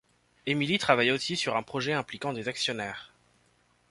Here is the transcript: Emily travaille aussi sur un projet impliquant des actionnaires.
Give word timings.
Emily 0.47 0.79
travaille 0.79 1.11
aussi 1.11 1.35
sur 1.37 1.55
un 1.55 1.61
projet 1.61 1.93
impliquant 1.93 2.33
des 2.33 2.47
actionnaires. 2.47 3.13